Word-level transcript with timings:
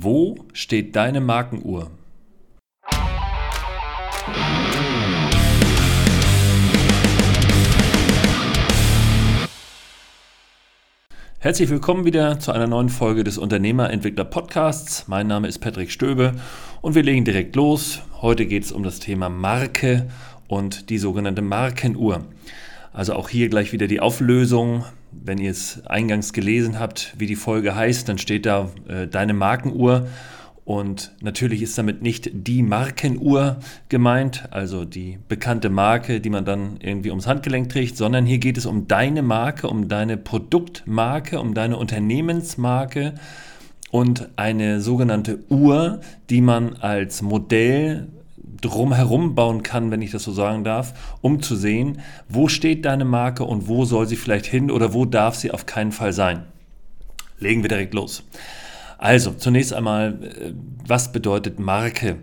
Wo 0.00 0.36
steht 0.52 0.94
deine 0.94 1.20
Markenuhr? 1.20 1.90
Herzlich 11.40 11.68
willkommen 11.68 12.04
wieder 12.04 12.38
zu 12.38 12.52
einer 12.52 12.68
neuen 12.68 12.90
Folge 12.90 13.24
des 13.24 13.38
Unternehmerentwickler 13.38 14.24
Podcasts. 14.24 15.08
Mein 15.08 15.26
Name 15.26 15.48
ist 15.48 15.58
Patrick 15.58 15.90
Stöbe 15.90 16.34
und 16.80 16.94
wir 16.94 17.02
legen 17.02 17.24
direkt 17.24 17.56
los. 17.56 18.00
Heute 18.22 18.46
geht 18.46 18.62
es 18.62 18.70
um 18.70 18.84
das 18.84 19.00
Thema 19.00 19.28
Marke 19.28 20.08
und 20.46 20.90
die 20.90 20.98
sogenannte 20.98 21.42
Markenuhr. 21.42 22.24
Also 22.92 23.14
auch 23.14 23.28
hier 23.28 23.48
gleich 23.48 23.72
wieder 23.72 23.88
die 23.88 23.98
Auflösung. 23.98 24.84
Wenn 25.12 25.38
ihr 25.38 25.50
es 25.50 25.86
eingangs 25.86 26.32
gelesen 26.32 26.78
habt, 26.78 27.14
wie 27.18 27.26
die 27.26 27.36
Folge 27.36 27.74
heißt, 27.74 28.08
dann 28.08 28.18
steht 28.18 28.46
da 28.46 28.70
äh, 28.88 29.06
deine 29.06 29.34
Markenuhr. 29.34 30.08
Und 30.64 31.12
natürlich 31.22 31.62
ist 31.62 31.78
damit 31.78 32.02
nicht 32.02 32.30
die 32.32 32.62
Markenuhr 32.62 33.56
gemeint, 33.88 34.48
also 34.50 34.84
die 34.84 35.18
bekannte 35.26 35.70
Marke, 35.70 36.20
die 36.20 36.28
man 36.28 36.44
dann 36.44 36.76
irgendwie 36.80 37.08
ums 37.08 37.26
Handgelenk 37.26 37.70
trägt, 37.70 37.96
sondern 37.96 38.26
hier 38.26 38.36
geht 38.36 38.58
es 38.58 38.66
um 38.66 38.86
deine 38.86 39.22
Marke, 39.22 39.68
um 39.68 39.88
deine 39.88 40.18
Produktmarke, 40.18 41.40
um 41.40 41.54
deine 41.54 41.78
Unternehmensmarke 41.78 43.14
und 43.90 44.28
eine 44.36 44.82
sogenannte 44.82 45.38
Uhr, 45.48 46.00
die 46.28 46.42
man 46.42 46.76
als 46.76 47.22
Modell 47.22 48.08
drumherum 48.60 49.34
bauen 49.34 49.62
kann, 49.62 49.90
wenn 49.90 50.02
ich 50.02 50.10
das 50.10 50.24
so 50.24 50.32
sagen 50.32 50.64
darf, 50.64 51.16
um 51.20 51.42
zu 51.42 51.56
sehen, 51.56 52.00
wo 52.28 52.48
steht 52.48 52.84
deine 52.84 53.04
Marke 53.04 53.44
und 53.44 53.68
wo 53.68 53.84
soll 53.84 54.06
sie 54.06 54.16
vielleicht 54.16 54.46
hin 54.46 54.70
oder 54.70 54.92
wo 54.94 55.04
darf 55.04 55.34
sie 55.36 55.50
auf 55.50 55.66
keinen 55.66 55.92
Fall 55.92 56.12
sein. 56.12 56.44
Legen 57.38 57.62
wir 57.62 57.68
direkt 57.68 57.94
los. 57.94 58.24
Also, 58.98 59.32
zunächst 59.32 59.72
einmal, 59.72 60.18
äh, 60.22 60.52
was 60.86 61.12
bedeutet 61.12 61.60
Marke? 61.60 62.16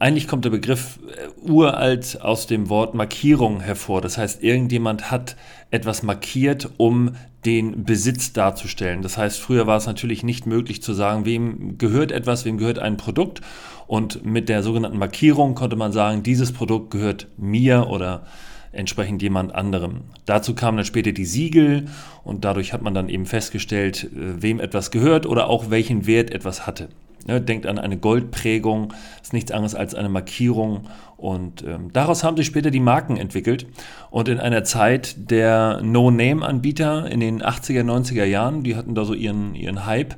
Eigentlich 0.00 0.26
kommt 0.26 0.44
der 0.44 0.50
Begriff 0.50 0.98
äh, 1.06 1.48
uralt 1.48 2.20
aus 2.20 2.48
dem 2.48 2.68
Wort 2.68 2.94
Markierung 2.94 3.60
hervor. 3.60 4.00
Das 4.00 4.18
heißt, 4.18 4.42
irgendjemand 4.42 5.12
hat 5.12 5.36
etwas 5.70 6.02
markiert, 6.02 6.70
um 6.76 7.12
den 7.44 7.84
Besitz 7.84 8.32
darzustellen. 8.32 9.02
Das 9.02 9.16
heißt, 9.16 9.38
früher 9.38 9.68
war 9.68 9.76
es 9.76 9.86
natürlich 9.86 10.24
nicht 10.24 10.46
möglich 10.46 10.82
zu 10.82 10.92
sagen, 10.92 11.24
wem 11.24 11.78
gehört 11.78 12.10
etwas, 12.10 12.44
wem 12.44 12.58
gehört 12.58 12.80
ein 12.80 12.96
Produkt. 12.96 13.40
Und 13.86 14.24
mit 14.24 14.48
der 14.48 14.62
sogenannten 14.62 14.98
Markierung 14.98 15.54
konnte 15.54 15.76
man 15.76 15.92
sagen, 15.92 16.22
dieses 16.22 16.52
Produkt 16.52 16.90
gehört 16.90 17.28
mir 17.36 17.86
oder 17.88 18.26
entsprechend 18.72 19.22
jemand 19.22 19.54
anderem. 19.54 20.02
Dazu 20.26 20.54
kamen 20.54 20.76
dann 20.76 20.86
später 20.86 21.12
die 21.12 21.24
Siegel 21.24 21.86
und 22.24 22.44
dadurch 22.44 22.72
hat 22.72 22.82
man 22.82 22.94
dann 22.94 23.08
eben 23.08 23.26
festgestellt, 23.26 24.04
äh, 24.04 24.42
wem 24.42 24.60
etwas 24.60 24.90
gehört 24.90 25.26
oder 25.26 25.48
auch 25.48 25.70
welchen 25.70 26.06
Wert 26.06 26.30
etwas 26.30 26.66
hatte. 26.66 26.88
Ja, 27.26 27.40
denkt 27.40 27.66
an 27.66 27.80
eine 27.80 27.96
Goldprägung, 27.96 28.92
ist 29.20 29.32
nichts 29.32 29.50
anderes 29.50 29.74
als 29.74 29.96
eine 29.96 30.08
Markierung 30.08 30.82
und 31.16 31.64
ähm, 31.64 31.92
daraus 31.92 32.22
haben 32.22 32.36
sich 32.36 32.46
später 32.46 32.70
die 32.70 32.78
Marken 32.78 33.16
entwickelt 33.16 33.66
und 34.10 34.28
in 34.28 34.38
einer 34.38 34.62
Zeit 34.62 35.16
der 35.30 35.80
No-Name-Anbieter 35.82 37.10
in 37.10 37.18
den 37.18 37.42
80er, 37.42 37.82
90er 37.82 38.24
Jahren, 38.24 38.62
die 38.62 38.76
hatten 38.76 38.94
da 38.94 39.04
so 39.04 39.12
ihren, 39.12 39.56
ihren 39.56 39.86
Hype, 39.86 40.14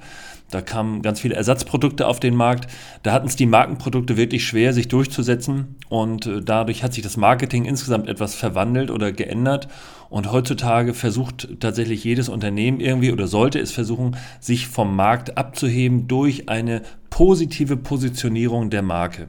da 0.51 0.63
kamen 0.63 1.03
ganz 1.03 1.21
viele 1.21 1.35
Ersatzprodukte 1.35 2.07
auf 2.07 2.21
den 2.21 2.35
Markt. 2.35 2.69
Da 3.03 3.13
hatten 3.13 3.27
es 3.27 3.37
die 3.37 3.47
Markenprodukte 3.47 4.17
wirklich 4.17 4.47
schwer, 4.47 4.73
sich 4.73 4.89
durchzusetzen. 4.89 5.77
Und 5.89 6.27
äh, 6.27 6.41
dadurch 6.43 6.83
hat 6.83 6.95
sich 6.95 7.03
das 7.03 7.19
Marketing 7.19 7.67
insgesamt 7.67 8.09
etwas 8.09 8.35
verwandelt 8.35 8.91
oder 8.91 9.13
geändert. 9.13 9.69
Und 10.09 10.33
heutzutage 10.33 10.95
versucht 10.95 11.49
tatsächlich 11.61 12.03
jedes 12.03 12.31
Unternehmen 12.31 12.81
irgendwie 12.81 13.13
oder 13.13 13.27
sollte 13.27 13.59
es 13.59 13.73
versuchen, 13.73 14.17
sich 14.41 14.69
vom 14.69 14.97
Markt 14.97 15.37
abzuheben 15.37 16.09
durch 16.09 16.49
eine 16.49 16.81
positive 17.11 17.77
Positionierung 17.77 18.71
der 18.71 18.83
Marke. 18.83 19.29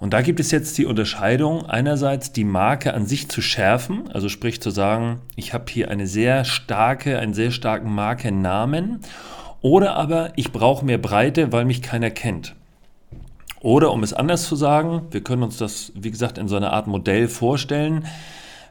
Und 0.00 0.12
da 0.12 0.22
gibt 0.22 0.40
es 0.40 0.50
jetzt 0.50 0.76
die 0.78 0.86
Unterscheidung, 0.86 1.66
einerseits 1.66 2.32
die 2.32 2.42
Marke 2.42 2.92
an 2.94 3.06
sich 3.06 3.28
zu 3.28 3.40
schärfen, 3.40 4.10
also 4.10 4.28
sprich 4.28 4.60
zu 4.60 4.70
sagen, 4.70 5.20
ich 5.36 5.54
habe 5.54 5.66
hier 5.68 5.92
eine 5.92 6.08
sehr 6.08 6.44
starke, 6.44 7.20
einen 7.20 7.34
sehr 7.34 7.52
starken 7.52 7.94
Markennamen 7.94 8.98
oder 9.62 9.96
aber 9.96 10.32
ich 10.36 10.52
brauche 10.52 10.84
mehr 10.84 10.98
Breite, 10.98 11.52
weil 11.52 11.64
mich 11.64 11.80
keiner 11.82 12.10
kennt. 12.10 12.54
Oder 13.60 13.92
um 13.92 14.02
es 14.02 14.12
anders 14.12 14.48
zu 14.48 14.56
sagen, 14.56 15.02
wir 15.12 15.22
können 15.22 15.44
uns 15.44 15.56
das, 15.56 15.92
wie 15.94 16.10
gesagt, 16.10 16.36
in 16.36 16.48
so 16.48 16.56
einer 16.56 16.72
Art 16.72 16.88
Modell 16.88 17.28
vorstellen. 17.28 18.06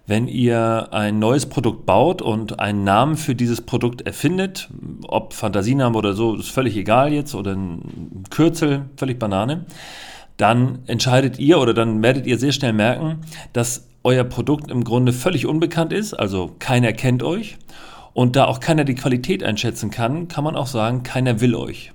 Wenn 0.06 0.28
ihr 0.28 0.90
ein 0.92 1.20
neues 1.20 1.46
Produkt 1.46 1.86
baut 1.86 2.22
und 2.22 2.60
einen 2.60 2.84
Namen 2.84 3.16
für 3.16 3.34
dieses 3.34 3.62
Produkt 3.62 4.02
erfindet, 4.02 4.70
ob 5.08 5.34
Fantasienamen 5.34 5.96
oder 5.96 6.14
so, 6.14 6.36
ist 6.36 6.50
völlig 6.50 6.76
egal 6.76 7.14
jetzt, 7.14 7.36
oder 7.36 7.54
ein 7.54 8.26
Kürzel, 8.30 8.90
völlig 8.98 9.18
Banane, 9.18 9.66
dann 10.36 10.80
entscheidet 10.88 11.40
ihr 11.40 11.60
oder 11.60 11.74
dann 11.74 12.04
werdet 12.04 12.28
ihr 12.28 12.38
sehr 12.38 12.52
schnell 12.52 12.74
merken, 12.74 13.22
dass 13.54 13.88
euer 14.04 14.26
Produkt 14.26 14.70
im 14.72 14.84
Grunde 14.84 15.14
völlig 15.14 15.46
unbekannt 15.46 15.94
ist, 15.94 16.14
also 16.14 16.52
keiner 16.60 16.92
kennt 16.92 17.24
euch 17.24 17.58
und 18.14 18.36
da 18.36 18.46
auch 18.46 18.60
keiner 18.60 18.84
die 18.84 18.96
Qualität 18.96 19.44
einschätzen 19.44 19.92
kann, 19.92 20.28
kann 20.28 20.44
man 20.44 20.56
auch 20.56 20.68
sagen, 20.68 21.04
keiner 21.04 21.42
will 21.42 21.56
euch. 21.56 21.92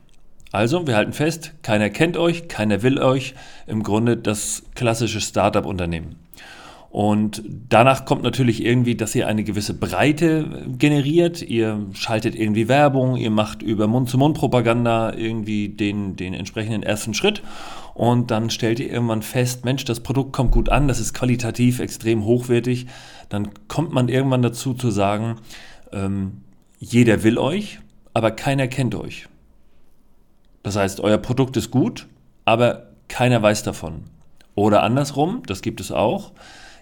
Also, 0.52 0.86
wir 0.86 0.96
halten 0.96 1.12
fest, 1.12 1.52
keiner 1.62 1.90
kennt 1.90 2.16
euch, 2.16 2.48
keiner 2.48 2.82
will 2.82 2.98
euch. 2.98 3.34
Im 3.66 3.82
Grunde 3.82 4.16
das 4.16 4.62
klassische 4.74 5.20
Startup-Unternehmen. 5.20 6.16
Und 6.96 7.42
danach 7.68 8.06
kommt 8.06 8.22
natürlich 8.22 8.64
irgendwie, 8.64 8.94
dass 8.94 9.14
ihr 9.14 9.26
eine 9.26 9.44
gewisse 9.44 9.74
Breite 9.74 10.64
generiert. 10.78 11.42
Ihr 11.42 11.84
schaltet 11.92 12.34
irgendwie 12.34 12.68
Werbung, 12.68 13.16
ihr 13.16 13.30
macht 13.30 13.60
über 13.60 13.86
Mund-zu-Mund-Propaganda 13.86 15.12
irgendwie 15.12 15.68
den, 15.68 16.16
den 16.16 16.32
entsprechenden 16.32 16.82
ersten 16.82 17.12
Schritt. 17.12 17.42
Und 17.92 18.30
dann 18.30 18.48
stellt 18.48 18.80
ihr 18.80 18.90
irgendwann 18.90 19.20
fest, 19.20 19.66
Mensch, 19.66 19.84
das 19.84 20.00
Produkt 20.00 20.32
kommt 20.32 20.52
gut 20.52 20.70
an, 20.70 20.88
das 20.88 20.98
ist 20.98 21.12
qualitativ 21.12 21.80
extrem 21.80 22.24
hochwertig. 22.24 22.86
Dann 23.28 23.50
kommt 23.68 23.92
man 23.92 24.08
irgendwann 24.08 24.40
dazu 24.40 24.72
zu 24.72 24.90
sagen, 24.90 25.36
ähm, 25.92 26.42
jeder 26.78 27.22
will 27.22 27.38
euch, 27.38 27.80
aber 28.14 28.30
keiner 28.30 28.68
kennt 28.68 28.94
euch. 28.94 29.28
Das 30.62 30.76
heißt, 30.76 31.00
euer 31.00 31.18
Produkt 31.18 31.56
ist 31.56 31.70
gut, 31.70 32.06
aber 32.44 32.88
keiner 33.08 33.42
weiß 33.42 33.62
davon. 33.62 34.04
Oder 34.54 34.82
andersrum, 34.82 35.42
das 35.46 35.62
gibt 35.62 35.80
es 35.80 35.92
auch, 35.92 36.32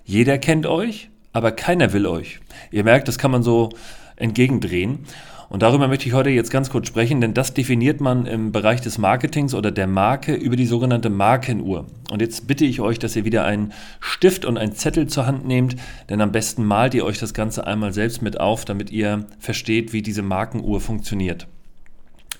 jeder 0.04 0.38
kennt 0.38 0.66
euch, 0.66 1.10
aber 1.32 1.52
keiner 1.52 1.92
will 1.92 2.06
euch. 2.06 2.40
Ihr 2.70 2.84
merkt, 2.84 3.08
das 3.08 3.18
kann 3.18 3.30
man 3.30 3.42
so 3.42 3.70
entgegendrehen. 4.16 5.00
Und 5.48 5.62
darüber 5.62 5.88
möchte 5.88 6.08
ich 6.08 6.14
heute 6.14 6.30
jetzt 6.30 6.50
ganz 6.50 6.70
kurz 6.70 6.88
sprechen, 6.88 7.20
denn 7.20 7.34
das 7.34 7.54
definiert 7.54 8.00
man 8.00 8.26
im 8.26 8.50
Bereich 8.50 8.80
des 8.80 8.98
Marketings 8.98 9.54
oder 9.54 9.70
der 9.70 9.86
Marke 9.86 10.34
über 10.34 10.56
die 10.56 10.66
sogenannte 10.66 11.10
Markenuhr. 11.10 11.86
Und 12.10 12.20
jetzt 12.20 12.46
bitte 12.46 12.64
ich 12.64 12.80
euch, 12.80 12.98
dass 12.98 13.14
ihr 13.14 13.24
wieder 13.24 13.44
einen 13.44 13.72
Stift 14.00 14.44
und 14.44 14.58
einen 14.58 14.74
Zettel 14.74 15.06
zur 15.06 15.26
Hand 15.26 15.46
nehmt, 15.46 15.76
denn 16.08 16.20
am 16.20 16.32
besten 16.32 16.64
malt 16.64 16.94
ihr 16.94 17.04
euch 17.04 17.18
das 17.18 17.34
Ganze 17.34 17.66
einmal 17.66 17.92
selbst 17.92 18.22
mit 18.22 18.40
auf, 18.40 18.64
damit 18.64 18.90
ihr 18.90 19.26
versteht, 19.38 19.92
wie 19.92 20.02
diese 20.02 20.22
Markenuhr 20.22 20.80
funktioniert. 20.80 21.46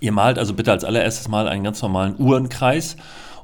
Ihr 0.01 0.13
malt 0.13 0.39
also 0.39 0.55
bitte 0.55 0.73
als 0.73 0.85
allererstes 0.85 1.29
mal 1.29 1.47
einen 1.47 1.65
ganz 1.65 1.81
normalen 1.83 2.17
Uhrenkreis 2.19 2.97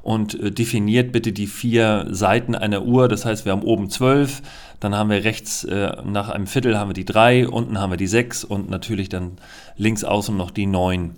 und 0.03 0.39
äh, 0.39 0.51
definiert 0.51 1.11
bitte 1.11 1.31
die 1.31 1.47
vier 1.47 2.07
Seiten 2.09 2.55
einer 2.55 2.83
Uhr. 2.83 3.07
Das 3.07 3.25
heißt, 3.25 3.45
wir 3.45 3.51
haben 3.51 3.63
oben 3.63 3.89
zwölf, 3.89 4.41
dann 4.79 4.95
haben 4.95 5.09
wir 5.09 5.23
rechts 5.23 5.63
äh, 5.63 5.95
nach 6.03 6.29
einem 6.29 6.47
Viertel 6.47 6.77
haben 6.77 6.89
wir 6.89 6.93
die 6.93 7.05
drei, 7.05 7.47
unten 7.47 7.79
haben 7.79 7.91
wir 7.91 7.97
die 7.97 8.07
sechs 8.07 8.43
und 8.43 8.69
natürlich 8.69 9.09
dann 9.09 9.33
links 9.77 10.03
außen 10.03 10.35
noch 10.35 10.51
die 10.51 10.65
neun. 10.65 11.11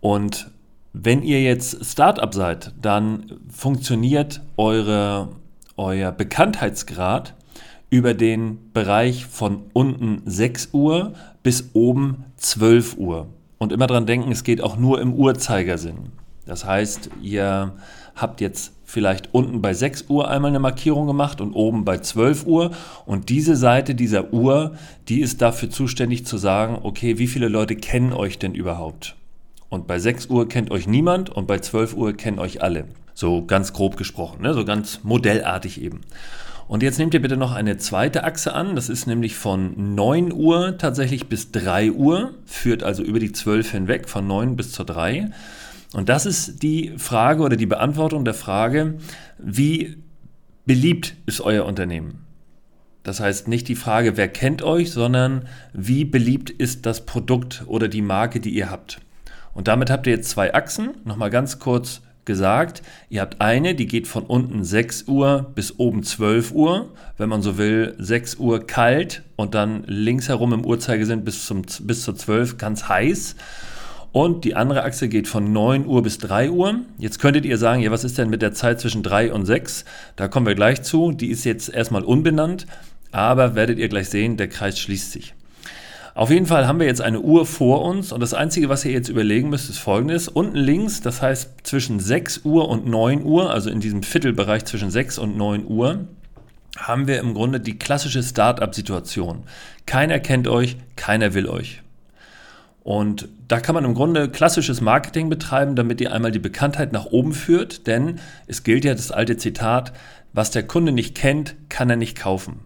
Und 0.00 0.50
wenn 0.92 1.22
ihr 1.22 1.42
jetzt 1.42 1.84
Startup 1.84 2.32
seid, 2.34 2.72
dann 2.80 3.40
funktioniert 3.50 4.42
eure, 4.56 5.28
euer 5.76 6.12
Bekanntheitsgrad 6.12 7.34
über 7.88 8.14
den 8.14 8.72
Bereich 8.72 9.26
von 9.26 9.64
unten 9.74 10.22
6 10.24 10.70
Uhr 10.72 11.12
bis 11.42 11.70
oben 11.74 12.24
12 12.36 12.96
Uhr. 12.96 13.28
Und 13.58 13.72
immer 13.72 13.86
dran 13.86 14.06
denken, 14.06 14.32
es 14.32 14.44
geht 14.44 14.60
auch 14.60 14.76
nur 14.76 15.00
im 15.00 15.14
Uhrzeigersinn. 15.14 16.10
Das 16.46 16.64
heißt, 16.64 17.10
ihr 17.22 17.72
habt 18.14 18.40
jetzt 18.40 18.72
vielleicht 18.84 19.32
unten 19.32 19.62
bei 19.62 19.72
6 19.72 20.06
Uhr 20.08 20.28
einmal 20.28 20.50
eine 20.50 20.58
Markierung 20.58 21.06
gemacht 21.06 21.40
und 21.40 21.54
oben 21.54 21.84
bei 21.84 21.98
12 21.98 22.46
Uhr. 22.46 22.72
Und 23.06 23.28
diese 23.28 23.56
Seite 23.56 23.94
dieser 23.94 24.32
Uhr, 24.32 24.76
die 25.08 25.20
ist 25.20 25.40
dafür 25.40 25.70
zuständig 25.70 26.26
zu 26.26 26.36
sagen, 26.36 26.78
okay, 26.82 27.18
wie 27.18 27.26
viele 27.26 27.48
Leute 27.48 27.76
kennen 27.76 28.12
euch 28.12 28.38
denn 28.38 28.54
überhaupt? 28.54 29.16
Und 29.68 29.86
bei 29.86 29.98
6 29.98 30.26
Uhr 30.26 30.48
kennt 30.48 30.70
euch 30.70 30.86
niemand 30.86 31.30
und 31.30 31.46
bei 31.46 31.58
12 31.58 31.94
Uhr 31.94 32.12
kennen 32.12 32.38
euch 32.38 32.62
alle. 32.62 32.84
So 33.14 33.44
ganz 33.44 33.72
grob 33.72 33.96
gesprochen, 33.96 34.42
ne? 34.42 34.52
so 34.52 34.64
ganz 34.64 35.00
modellartig 35.02 35.80
eben. 35.80 36.02
Und 36.68 36.82
jetzt 36.82 36.98
nehmt 36.98 37.14
ihr 37.14 37.22
bitte 37.22 37.36
noch 37.36 37.52
eine 37.52 37.76
zweite 37.76 38.24
Achse 38.24 38.54
an. 38.54 38.76
Das 38.76 38.88
ist 38.88 39.06
nämlich 39.06 39.34
von 39.34 39.94
9 39.94 40.32
Uhr 40.32 40.78
tatsächlich 40.78 41.26
bis 41.28 41.50
3 41.52 41.92
Uhr, 41.92 42.34
führt 42.46 42.82
also 42.82 43.02
über 43.02 43.18
die 43.18 43.32
12 43.32 43.70
hinweg, 43.70 44.08
von 44.08 44.26
9 44.26 44.56
bis 44.56 44.72
zur 44.72 44.86
3. 44.86 45.30
Und 45.94 46.08
das 46.08 46.26
ist 46.26 46.62
die 46.62 46.94
Frage 46.96 47.42
oder 47.42 47.56
die 47.56 47.66
Beantwortung 47.66 48.24
der 48.24 48.34
Frage, 48.34 48.94
wie 49.38 49.98
beliebt 50.64 51.16
ist 51.26 51.40
euer 51.40 51.66
Unternehmen? 51.66 52.24
Das 53.02 53.20
heißt 53.20 53.48
nicht 53.48 53.68
die 53.68 53.74
Frage, 53.74 54.16
wer 54.16 54.28
kennt 54.28 54.62
euch, 54.62 54.92
sondern 54.92 55.48
wie 55.72 56.04
beliebt 56.04 56.50
ist 56.50 56.86
das 56.86 57.04
Produkt 57.04 57.64
oder 57.66 57.88
die 57.88 58.02
Marke, 58.02 58.40
die 58.40 58.50
ihr 58.50 58.70
habt. 58.70 59.00
Und 59.54 59.68
damit 59.68 59.90
habt 59.90 60.06
ihr 60.06 60.14
jetzt 60.14 60.30
zwei 60.30 60.54
Achsen. 60.54 60.94
Nochmal 61.04 61.30
ganz 61.30 61.58
kurz 61.58 62.00
gesagt, 62.24 62.82
ihr 63.08 63.20
habt 63.20 63.40
eine, 63.40 63.74
die 63.74 63.86
geht 63.86 64.06
von 64.06 64.22
unten 64.24 64.62
6 64.62 65.08
Uhr 65.08 65.50
bis 65.54 65.78
oben 65.78 66.04
12 66.04 66.52
Uhr, 66.52 66.90
wenn 67.18 67.28
man 67.28 67.42
so 67.42 67.58
will, 67.58 67.96
6 67.98 68.36
Uhr 68.36 68.64
kalt 68.66 69.24
und 69.34 69.54
dann 69.54 69.82
links 69.86 70.28
herum 70.28 70.52
im 70.52 70.64
Uhrzeigersinn 70.64 71.24
bis, 71.24 71.44
zum, 71.44 71.62
bis 71.62 72.02
zur 72.04 72.14
12 72.14 72.58
ganz 72.58 72.88
heiß. 72.88 73.34
Und 74.12 74.44
die 74.44 74.54
andere 74.54 74.84
Achse 74.84 75.08
geht 75.08 75.26
von 75.26 75.52
9 75.52 75.86
Uhr 75.86 76.02
bis 76.02 76.18
3 76.18 76.50
Uhr. 76.50 76.80
Jetzt 76.98 77.18
könntet 77.18 77.46
ihr 77.46 77.56
sagen, 77.56 77.82
ja, 77.82 77.90
was 77.90 78.04
ist 78.04 78.18
denn 78.18 78.28
mit 78.28 78.42
der 78.42 78.52
Zeit 78.52 78.78
zwischen 78.78 79.02
3 79.02 79.32
und 79.32 79.46
6? 79.46 79.86
Da 80.16 80.28
kommen 80.28 80.46
wir 80.46 80.54
gleich 80.54 80.82
zu. 80.82 81.12
Die 81.12 81.28
ist 81.28 81.44
jetzt 81.44 81.72
erstmal 81.72 82.04
unbenannt, 82.04 82.66
aber 83.10 83.54
werdet 83.54 83.78
ihr 83.78 83.88
gleich 83.88 84.10
sehen, 84.10 84.36
der 84.36 84.48
Kreis 84.48 84.78
schließt 84.78 85.12
sich. 85.12 85.34
Auf 86.14 86.30
jeden 86.30 86.44
Fall 86.44 86.66
haben 86.66 86.78
wir 86.78 86.86
jetzt 86.86 87.00
eine 87.00 87.20
Uhr 87.20 87.46
vor 87.46 87.82
uns 87.86 88.12
und 88.12 88.20
das 88.20 88.34
Einzige, 88.34 88.68
was 88.68 88.84
ihr 88.84 88.92
jetzt 88.92 89.08
überlegen 89.08 89.48
müsst, 89.48 89.70
ist 89.70 89.78
folgendes. 89.78 90.28
Unten 90.28 90.58
links, 90.58 91.00
das 91.00 91.22
heißt 91.22 91.52
zwischen 91.62 92.00
6 92.00 92.42
Uhr 92.44 92.68
und 92.68 92.86
9 92.86 93.24
Uhr, 93.24 93.50
also 93.50 93.70
in 93.70 93.80
diesem 93.80 94.02
Viertelbereich 94.02 94.66
zwischen 94.66 94.90
6 94.90 95.16
und 95.16 95.38
9 95.38 95.66
Uhr, 95.66 96.06
haben 96.76 97.06
wir 97.06 97.18
im 97.18 97.32
Grunde 97.32 97.60
die 97.60 97.78
klassische 97.78 98.22
Start-up-Situation. 98.22 99.44
Keiner 99.86 100.20
kennt 100.20 100.48
euch, 100.48 100.76
keiner 100.96 101.32
will 101.32 101.48
euch. 101.48 101.80
Und 102.84 103.28
da 103.46 103.60
kann 103.60 103.74
man 103.74 103.84
im 103.84 103.94
Grunde 103.94 104.28
klassisches 104.28 104.80
Marketing 104.80 105.28
betreiben, 105.28 105.76
damit 105.76 106.00
ihr 106.00 106.12
einmal 106.12 106.32
die 106.32 106.40
Bekanntheit 106.40 106.92
nach 106.92 107.06
oben 107.06 107.32
führt, 107.32 107.86
denn 107.86 108.18
es 108.46 108.64
gilt 108.64 108.84
ja 108.84 108.94
das 108.94 109.12
alte 109.12 109.36
Zitat, 109.36 109.92
was 110.32 110.50
der 110.50 110.64
Kunde 110.64 110.90
nicht 110.90 111.14
kennt, 111.14 111.54
kann 111.68 111.90
er 111.90 111.96
nicht 111.96 112.18
kaufen. 112.18 112.60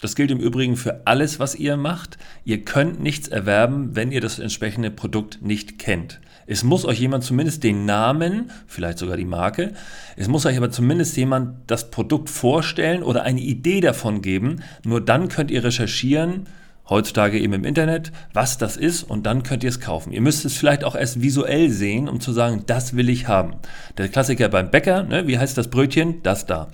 Das 0.00 0.14
gilt 0.14 0.30
im 0.30 0.38
Übrigen 0.38 0.76
für 0.76 1.02
alles, 1.06 1.40
was 1.40 1.56
ihr 1.56 1.76
macht. 1.76 2.18
Ihr 2.44 2.64
könnt 2.64 3.00
nichts 3.00 3.26
erwerben, 3.28 3.96
wenn 3.96 4.12
ihr 4.12 4.20
das 4.20 4.38
entsprechende 4.38 4.92
Produkt 4.92 5.42
nicht 5.42 5.78
kennt. 5.78 6.20
Es 6.46 6.64
muss 6.64 6.86
euch 6.86 7.00
jemand 7.00 7.24
zumindest 7.24 7.62
den 7.62 7.84
Namen, 7.84 8.50
vielleicht 8.66 8.98
sogar 8.98 9.18
die 9.18 9.26
Marke, 9.26 9.74
es 10.16 10.28
muss 10.28 10.46
euch 10.46 10.56
aber 10.56 10.70
zumindest 10.70 11.14
jemand 11.16 11.70
das 11.70 11.90
Produkt 11.90 12.30
vorstellen 12.30 13.02
oder 13.02 13.24
eine 13.24 13.40
Idee 13.40 13.80
davon 13.80 14.22
geben. 14.22 14.62
Nur 14.82 15.04
dann 15.04 15.28
könnt 15.28 15.50
ihr 15.50 15.62
recherchieren, 15.62 16.46
heutzutage 16.88 17.38
eben 17.38 17.52
im 17.52 17.64
Internet, 17.64 18.12
was 18.32 18.58
das 18.58 18.76
ist 18.76 19.02
und 19.02 19.26
dann 19.26 19.42
könnt 19.42 19.62
ihr 19.62 19.70
es 19.70 19.80
kaufen. 19.80 20.12
Ihr 20.12 20.20
müsst 20.20 20.44
es 20.44 20.56
vielleicht 20.56 20.84
auch 20.84 20.94
erst 20.94 21.22
visuell 21.22 21.70
sehen, 21.70 22.08
um 22.08 22.20
zu 22.20 22.32
sagen, 22.32 22.64
das 22.66 22.96
will 22.96 23.08
ich 23.08 23.28
haben. 23.28 23.54
Der 23.96 24.08
Klassiker 24.08 24.48
beim 24.48 24.70
Bäcker, 24.70 25.02
ne, 25.02 25.26
wie 25.26 25.38
heißt 25.38 25.58
das 25.58 25.68
Brötchen? 25.68 26.22
Das 26.22 26.46
da. 26.46 26.68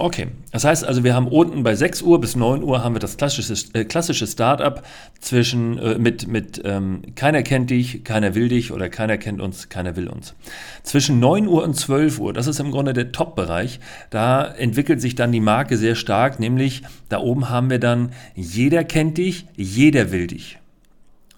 Okay, 0.00 0.28
das 0.52 0.62
heißt 0.62 0.84
also, 0.84 1.02
wir 1.02 1.16
haben 1.16 1.26
unten 1.26 1.64
bei 1.64 1.74
6 1.74 2.02
Uhr 2.02 2.20
bis 2.20 2.36
9 2.36 2.62
Uhr 2.62 2.84
haben 2.84 2.94
wir 2.94 3.00
das 3.00 3.16
klassische, 3.16 3.52
äh, 3.72 3.84
klassische 3.84 4.28
Startup 4.28 4.84
zwischen 5.18 5.76
äh, 5.76 5.98
mit, 5.98 6.28
mit 6.28 6.62
ähm, 6.64 7.02
keiner 7.16 7.42
kennt 7.42 7.70
dich, 7.70 8.04
keiner 8.04 8.36
will 8.36 8.48
dich 8.48 8.70
oder 8.70 8.88
keiner 8.90 9.18
kennt 9.18 9.40
uns, 9.40 9.68
keiner 9.68 9.96
will 9.96 10.06
uns. 10.06 10.36
Zwischen 10.84 11.18
9 11.18 11.48
Uhr 11.48 11.64
und 11.64 11.74
12 11.74 12.20
Uhr, 12.20 12.32
das 12.32 12.46
ist 12.46 12.60
im 12.60 12.70
Grunde 12.70 12.92
der 12.92 13.10
Top-Bereich, 13.10 13.80
da 14.10 14.46
entwickelt 14.46 15.00
sich 15.00 15.16
dann 15.16 15.32
die 15.32 15.40
Marke 15.40 15.76
sehr 15.76 15.96
stark, 15.96 16.38
nämlich 16.38 16.82
da 17.08 17.18
oben 17.18 17.48
haben 17.48 17.68
wir 17.68 17.80
dann 17.80 18.12
jeder 18.36 18.84
kennt 18.84 19.18
dich, 19.18 19.46
jeder 19.56 20.12
will 20.12 20.28
dich. 20.28 20.58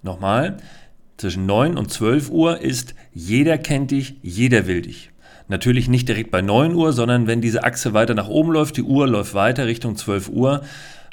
Nochmal, 0.02 0.58
zwischen 1.16 1.46
9 1.46 1.78
und 1.78 1.90
12 1.90 2.28
Uhr 2.28 2.60
ist 2.60 2.94
jeder 3.14 3.56
kennt 3.56 3.90
dich, 3.90 4.16
jeder 4.22 4.66
will 4.66 4.82
dich. 4.82 5.10
Natürlich 5.50 5.88
nicht 5.88 6.08
direkt 6.08 6.30
bei 6.30 6.42
9 6.42 6.76
Uhr, 6.76 6.92
sondern 6.92 7.26
wenn 7.26 7.40
diese 7.40 7.64
Achse 7.64 7.92
weiter 7.92 8.14
nach 8.14 8.28
oben 8.28 8.52
läuft, 8.52 8.76
die 8.76 8.84
Uhr 8.84 9.08
läuft 9.08 9.34
weiter 9.34 9.66
Richtung 9.66 9.96
12 9.96 10.28
Uhr. 10.28 10.62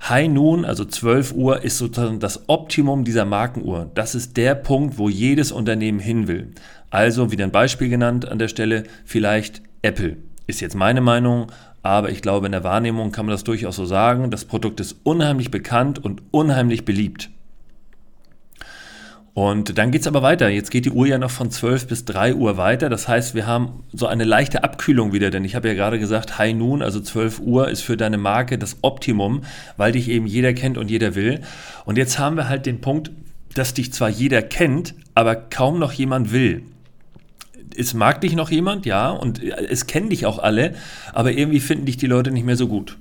High 0.07 0.29
Noon, 0.29 0.63
also 0.63 0.85
12 0.85 1.33
Uhr, 1.33 1.63
ist 1.63 1.79
sozusagen 1.79 2.19
das 2.19 2.47
Optimum 2.47 3.03
dieser 3.03 3.25
Markenuhr. 3.25 3.89
Das 3.95 4.13
ist 4.13 4.37
der 4.37 4.53
Punkt, 4.53 4.99
wo 4.99 5.09
jedes 5.09 5.51
Unternehmen 5.51 5.97
hin 5.97 6.27
will. 6.27 6.51
Also, 6.91 7.31
wieder 7.31 7.45
ein 7.45 7.51
Beispiel 7.51 7.89
genannt 7.89 8.27
an 8.27 8.37
der 8.37 8.47
Stelle, 8.47 8.83
vielleicht 9.05 9.63
Apple. 9.81 10.17
Ist 10.45 10.61
jetzt 10.61 10.75
meine 10.75 11.01
Meinung, 11.01 11.51
aber 11.81 12.11
ich 12.11 12.21
glaube, 12.21 12.45
in 12.45 12.51
der 12.51 12.63
Wahrnehmung 12.63 13.11
kann 13.11 13.25
man 13.25 13.33
das 13.33 13.43
durchaus 13.43 13.75
so 13.75 13.85
sagen. 13.85 14.29
Das 14.29 14.45
Produkt 14.45 14.79
ist 14.79 14.97
unheimlich 15.01 15.49
bekannt 15.49 15.97
und 15.97 16.21
unheimlich 16.29 16.85
beliebt. 16.85 17.31
Und 19.37 19.77
dann 19.77 19.91
geht 19.91 20.01
es 20.01 20.07
aber 20.07 20.23
weiter. 20.23 20.49
Jetzt 20.49 20.71
geht 20.71 20.85
die 20.85 20.89
Uhr 20.89 21.05
ja 21.05 21.19
noch 21.19 21.29
von 21.29 21.51
12 21.51 21.85
bis 21.85 22.05
3 22.05 22.33
Uhr 22.33 22.57
weiter. 22.57 22.89
Das 22.89 23.07
heißt, 23.07 23.35
wir 23.35 23.45
haben 23.45 23.83
so 23.93 24.07
eine 24.07 24.23
leichte 24.23 24.63
Abkühlung 24.63 25.13
wieder, 25.13 25.29
denn 25.29 25.45
ich 25.45 25.53
habe 25.53 25.67
ja 25.67 25.75
gerade 25.75 25.99
gesagt, 25.99 26.39
High 26.39 26.55
Noon, 26.55 26.81
also 26.81 26.99
12 26.99 27.41
Uhr, 27.41 27.69
ist 27.69 27.83
für 27.83 27.97
deine 27.97 28.17
Marke 28.17 28.57
das 28.57 28.77
Optimum, 28.81 29.43
weil 29.77 29.91
dich 29.91 30.09
eben 30.09 30.25
jeder 30.25 30.53
kennt 30.53 30.79
und 30.79 30.89
jeder 30.89 31.13
will. 31.13 31.41
Und 31.85 31.99
jetzt 31.99 32.17
haben 32.17 32.35
wir 32.35 32.49
halt 32.49 32.65
den 32.65 32.81
Punkt, 32.81 33.11
dass 33.53 33.75
dich 33.75 33.93
zwar 33.93 34.09
jeder 34.09 34.41
kennt, 34.41 34.95
aber 35.13 35.35
kaum 35.35 35.77
noch 35.77 35.91
jemand 35.91 36.31
will. 36.31 36.63
Es 37.77 37.93
mag 37.93 38.21
dich 38.21 38.35
noch 38.35 38.49
jemand, 38.49 38.87
ja, 38.87 39.11
und 39.11 39.43
es 39.43 39.85
kennen 39.85 40.09
dich 40.09 40.25
auch 40.25 40.39
alle, 40.39 40.73
aber 41.13 41.31
irgendwie 41.31 41.59
finden 41.59 41.85
dich 41.85 41.97
die 41.97 42.07
Leute 42.07 42.31
nicht 42.31 42.45
mehr 42.45 42.57
so 42.57 42.67
gut 42.67 42.97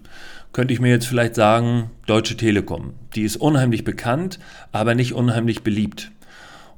könnte 0.53 0.73
ich 0.73 0.81
mir 0.81 0.89
jetzt 0.89 1.06
vielleicht 1.06 1.35
sagen, 1.35 1.91
Deutsche 2.06 2.35
Telekom. 2.35 2.94
Die 3.15 3.25
ist 3.25 3.37
unheimlich 3.37 3.85
bekannt, 3.85 4.39
aber 4.73 4.94
nicht 4.94 5.12
unheimlich 5.12 5.62
beliebt. 5.62 6.12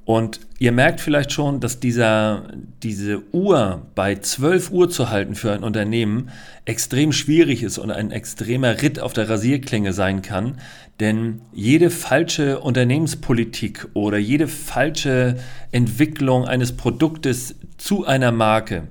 Und 0.08 0.40
ihr 0.58 0.72
merkt 0.72 1.02
vielleicht 1.02 1.32
schon, 1.32 1.60
dass 1.60 1.81
dieser, 1.81 2.44
diese 2.82 3.22
Uhr 3.34 3.82
bei 3.94 4.14
12 4.14 4.70
Uhr 4.70 4.88
zu 4.88 5.10
halten 5.10 5.34
für 5.34 5.52
ein 5.52 5.62
Unternehmen 5.62 6.31
extrem 6.64 7.12
schwierig 7.12 7.62
ist 7.62 7.76
und 7.76 7.90
ein 7.90 8.10
extremer 8.10 8.81
Ritt 8.81 9.00
auf 9.00 9.12
der 9.12 9.28
Rasierklinge 9.28 9.93
sein 9.93 10.22
kann. 10.22 10.60
Denn 10.99 11.43
jede 11.52 11.90
falsche 11.90 12.60
Unternehmenspolitik 12.60 13.88
oder 13.93 14.16
jede 14.16 14.49
falsche 14.49 15.37
Entwicklung 15.72 16.46
eines 16.46 16.72
Produktes 16.72 17.56
zu 17.76 18.06
einer 18.06 18.32
Marke 18.32 18.84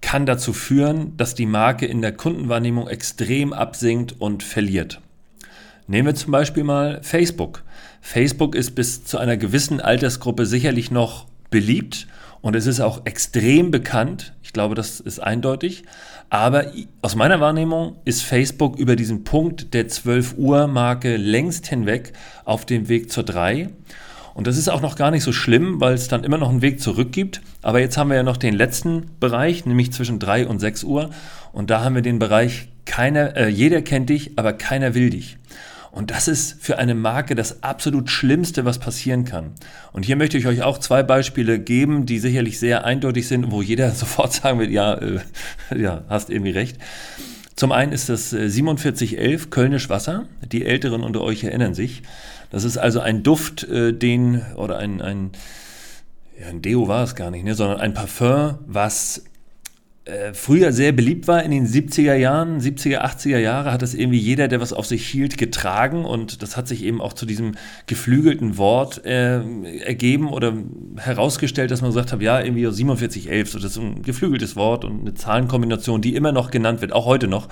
kann 0.00 0.26
dazu 0.26 0.52
führen, 0.52 1.16
dass 1.16 1.36
die 1.36 1.46
Marke 1.46 1.86
in 1.86 2.02
der 2.02 2.10
Kundenwahrnehmung 2.10 2.88
extrem 2.88 3.52
absinkt 3.52 4.16
und 4.18 4.42
verliert. 4.42 5.00
Nehmen 5.90 6.06
wir 6.06 6.14
zum 6.14 6.30
Beispiel 6.30 6.62
mal 6.62 7.00
Facebook. 7.02 7.64
Facebook 8.00 8.54
ist 8.54 8.76
bis 8.76 9.02
zu 9.02 9.18
einer 9.18 9.36
gewissen 9.36 9.80
Altersgruppe 9.80 10.46
sicherlich 10.46 10.92
noch 10.92 11.26
beliebt 11.50 12.06
und 12.42 12.54
es 12.54 12.68
ist 12.68 12.78
auch 12.78 13.06
extrem 13.06 13.72
bekannt. 13.72 14.32
Ich 14.40 14.52
glaube, 14.52 14.76
das 14.76 15.00
ist 15.00 15.18
eindeutig. 15.18 15.82
Aber 16.28 16.66
aus 17.02 17.16
meiner 17.16 17.40
Wahrnehmung 17.40 17.96
ist 18.04 18.22
Facebook 18.22 18.78
über 18.78 18.94
diesen 18.94 19.24
Punkt 19.24 19.74
der 19.74 19.88
12 19.88 20.36
Uhr 20.38 20.68
Marke 20.68 21.16
längst 21.16 21.66
hinweg 21.66 22.12
auf 22.44 22.64
dem 22.64 22.88
Weg 22.88 23.10
zur 23.10 23.24
3. 23.24 23.68
Und 24.34 24.46
das 24.46 24.58
ist 24.58 24.68
auch 24.68 24.82
noch 24.82 24.94
gar 24.94 25.10
nicht 25.10 25.24
so 25.24 25.32
schlimm, 25.32 25.80
weil 25.80 25.94
es 25.94 26.06
dann 26.06 26.22
immer 26.22 26.38
noch 26.38 26.50
einen 26.50 26.62
Weg 26.62 26.80
zurück 26.80 27.10
gibt. 27.10 27.42
Aber 27.62 27.80
jetzt 27.80 27.98
haben 27.98 28.10
wir 28.10 28.16
ja 28.16 28.22
noch 28.22 28.36
den 28.36 28.54
letzten 28.54 29.06
Bereich, 29.18 29.66
nämlich 29.66 29.92
zwischen 29.92 30.20
3 30.20 30.46
und 30.46 30.60
6 30.60 30.84
Uhr. 30.84 31.10
Und 31.52 31.68
da 31.68 31.82
haben 31.82 31.96
wir 31.96 32.02
den 32.02 32.20
Bereich, 32.20 32.68
keiner, 32.84 33.36
äh, 33.36 33.48
jeder 33.48 33.82
kennt 33.82 34.08
dich, 34.08 34.38
aber 34.38 34.52
keiner 34.52 34.94
will 34.94 35.10
dich. 35.10 35.39
Und 35.92 36.10
das 36.10 36.28
ist 36.28 36.62
für 36.62 36.78
eine 36.78 36.94
Marke 36.94 37.34
das 37.34 37.62
absolut 37.62 38.10
Schlimmste, 38.10 38.64
was 38.64 38.78
passieren 38.78 39.24
kann. 39.24 39.52
Und 39.92 40.04
hier 40.04 40.16
möchte 40.16 40.38
ich 40.38 40.46
euch 40.46 40.62
auch 40.62 40.78
zwei 40.78 41.02
Beispiele 41.02 41.58
geben, 41.58 42.06
die 42.06 42.18
sicherlich 42.18 42.58
sehr 42.58 42.84
eindeutig 42.84 43.26
sind, 43.26 43.50
wo 43.50 43.60
jeder 43.60 43.90
sofort 43.94 44.32
sagen 44.32 44.60
wird, 44.60 44.70
ja, 44.70 44.94
äh, 44.94 45.20
ja, 45.76 46.04
hast 46.08 46.30
irgendwie 46.30 46.52
recht. 46.52 46.78
Zum 47.56 47.72
einen 47.72 47.92
ist 47.92 48.08
das 48.08 48.30
4711 48.30 49.44
äh, 49.44 49.48
Kölnisch 49.50 49.88
Wasser. 49.88 50.26
Die 50.50 50.64
Älteren 50.64 51.02
unter 51.02 51.20
euch 51.20 51.44
erinnern 51.44 51.74
sich. 51.74 52.02
Das 52.50 52.64
ist 52.64 52.78
also 52.78 53.00
ein 53.00 53.22
Duft, 53.22 53.64
äh, 53.64 53.92
den, 53.92 54.42
oder 54.56 54.78
ein, 54.78 55.02
ein, 55.02 55.32
ja, 56.40 56.46
ein 56.48 56.62
Deo 56.62 56.88
war 56.88 57.04
es 57.04 57.14
gar 57.14 57.30
nicht, 57.30 57.44
ne, 57.44 57.54
sondern 57.54 57.80
ein 57.80 57.94
Parfum, 57.94 58.58
was 58.66 59.24
äh, 60.10 60.34
früher 60.34 60.72
sehr 60.72 60.92
beliebt 60.92 61.28
war 61.28 61.42
in 61.42 61.50
den 61.50 61.66
70er 61.66 62.14
Jahren, 62.14 62.60
70er, 62.60 62.98
80er 62.98 63.38
Jahre, 63.38 63.72
hat 63.72 63.82
das 63.82 63.94
irgendwie 63.94 64.18
jeder, 64.18 64.48
der 64.48 64.60
was 64.60 64.72
auf 64.72 64.86
sich 64.86 65.06
hielt, 65.06 65.38
getragen 65.38 66.04
und 66.04 66.42
das 66.42 66.56
hat 66.56 66.68
sich 66.68 66.84
eben 66.84 67.00
auch 67.00 67.12
zu 67.12 67.26
diesem 67.26 67.52
geflügelten 67.86 68.58
Wort 68.58 69.04
äh, 69.04 69.40
ergeben 69.80 70.28
oder 70.28 70.52
herausgestellt, 70.96 71.70
dass 71.70 71.80
man 71.80 71.90
gesagt 71.90 72.12
hat, 72.12 72.20
ja, 72.20 72.40
irgendwie 72.40 72.62
4711, 72.62 73.50
so 73.50 73.58
das 73.58 73.72
ist 73.72 73.78
ein 73.78 74.02
geflügeltes 74.02 74.56
Wort 74.56 74.84
und 74.84 75.00
eine 75.00 75.14
Zahlenkombination, 75.14 76.02
die 76.02 76.14
immer 76.14 76.32
noch 76.32 76.50
genannt 76.50 76.80
wird, 76.80 76.92
auch 76.92 77.06
heute 77.06 77.28
noch. 77.28 77.48